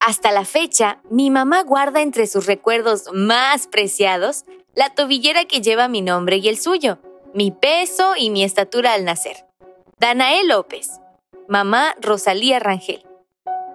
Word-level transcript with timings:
Hasta 0.00 0.32
la 0.32 0.44
fecha, 0.44 1.00
mi 1.10 1.30
mamá 1.30 1.62
guarda 1.62 2.02
entre 2.02 2.26
sus 2.26 2.46
recuerdos 2.46 3.04
más 3.12 3.66
preciados 3.66 4.44
la 4.74 4.90
tobillera 4.90 5.44
que 5.44 5.60
lleva 5.60 5.88
mi 5.88 6.00
nombre 6.02 6.38
y 6.38 6.48
el 6.48 6.58
suyo, 6.58 6.98
mi 7.34 7.50
peso 7.50 8.14
y 8.16 8.30
mi 8.30 8.42
estatura 8.42 8.94
al 8.94 9.04
nacer. 9.04 9.46
Danae 9.98 10.44
López, 10.44 11.00
mamá 11.48 11.94
Rosalía 12.00 12.58
Rangel. 12.58 13.06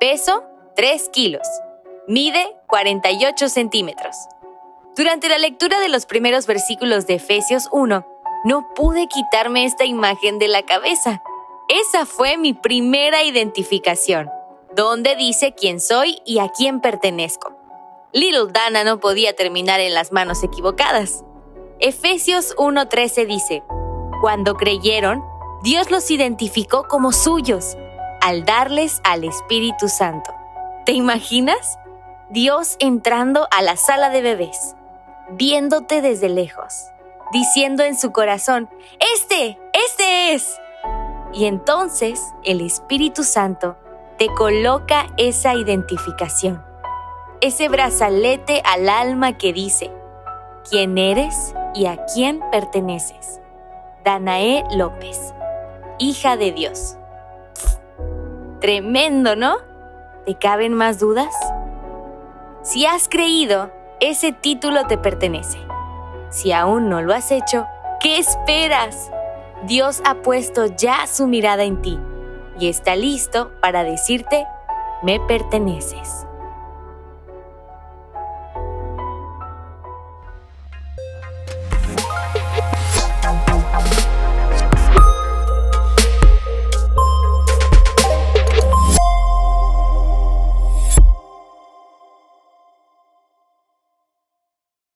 Peso, 0.00 0.44
3 0.74 1.08
kilos. 1.10 1.46
Mide 2.08 2.56
48 2.68 3.48
centímetros. 3.48 4.16
Durante 4.96 5.28
la 5.28 5.38
lectura 5.38 5.80
de 5.80 5.88
los 5.88 6.06
primeros 6.06 6.46
versículos 6.46 7.06
de 7.06 7.14
Efesios 7.14 7.68
1, 7.72 8.06
no 8.44 8.74
pude 8.74 9.08
quitarme 9.08 9.64
esta 9.64 9.84
imagen 9.84 10.38
de 10.38 10.48
la 10.48 10.62
cabeza. 10.62 11.22
Esa 11.80 12.06
fue 12.06 12.38
mi 12.38 12.54
primera 12.54 13.22
identificación 13.22 14.30
donde 14.74 15.14
dice 15.14 15.52
quién 15.54 15.78
soy 15.78 16.22
y 16.24 16.38
a 16.38 16.48
quién 16.48 16.80
pertenezco. 16.80 17.54
Little 18.14 18.50
Dana 18.50 18.82
no 18.82 18.98
podía 18.98 19.36
terminar 19.36 19.80
en 19.80 19.92
las 19.92 20.10
manos 20.10 20.42
equivocadas. 20.42 21.22
Efesios 21.78 22.54
1:13 22.56 23.26
dice, 23.26 23.62
Cuando 24.22 24.54
creyeron, 24.54 25.22
Dios 25.62 25.90
los 25.90 26.10
identificó 26.10 26.88
como 26.88 27.12
suyos 27.12 27.76
al 28.22 28.46
darles 28.46 29.02
al 29.04 29.24
Espíritu 29.24 29.90
Santo. 29.90 30.32
¿Te 30.86 30.92
imaginas? 30.92 31.78
Dios 32.30 32.76
entrando 32.78 33.48
a 33.50 33.60
la 33.60 33.76
sala 33.76 34.08
de 34.08 34.22
bebés, 34.22 34.74
viéndote 35.28 36.00
desde 36.00 36.30
lejos, 36.30 36.86
diciendo 37.32 37.82
en 37.82 37.98
su 37.98 38.12
corazón, 38.12 38.70
Este, 39.14 39.58
este 39.74 40.32
es. 40.32 40.58
Y 41.36 41.44
entonces 41.44 42.32
el 42.44 42.62
Espíritu 42.62 43.22
Santo 43.22 43.76
te 44.18 44.28
coloca 44.28 45.08
esa 45.18 45.54
identificación, 45.54 46.64
ese 47.42 47.68
brazalete 47.68 48.62
al 48.64 48.88
alma 48.88 49.36
que 49.36 49.52
dice 49.52 49.92
quién 50.70 50.96
eres 50.96 51.54
y 51.74 51.84
a 51.84 52.06
quién 52.06 52.40
perteneces. 52.50 53.42
Danae 54.02 54.64
López, 54.74 55.34
hija 55.98 56.38
de 56.38 56.52
Dios. 56.52 56.96
Tremendo, 58.60 59.36
¿no? 59.36 59.58
¿Te 60.24 60.36
caben 60.36 60.72
más 60.72 60.98
dudas? 60.98 61.34
Si 62.62 62.86
has 62.86 63.10
creído, 63.10 63.70
ese 64.00 64.32
título 64.32 64.86
te 64.86 64.96
pertenece. 64.96 65.58
Si 66.30 66.52
aún 66.52 66.88
no 66.88 67.02
lo 67.02 67.12
has 67.12 67.30
hecho, 67.30 67.66
¿qué 68.00 68.16
esperas? 68.16 69.10
Dios 69.64 70.02
ha 70.04 70.22
puesto 70.22 70.66
ya 70.66 71.06
su 71.06 71.26
mirada 71.26 71.64
en 71.64 71.80
ti 71.80 71.98
y 72.58 72.68
está 72.68 72.94
listo 72.94 73.50
para 73.60 73.84
decirte, 73.84 74.44
me 75.02 75.18
perteneces. 75.20 76.26